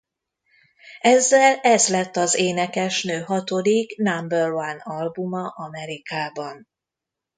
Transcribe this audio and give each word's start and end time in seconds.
Ezzel 1.01 1.55
ez 1.61 1.87
lett 1.89 2.15
az 2.15 2.35
énekesnő 2.35 3.21
hatodik 3.21 3.97
number-one 3.97 4.81
albuma 4.83 5.47
Amerikában. 5.47 6.67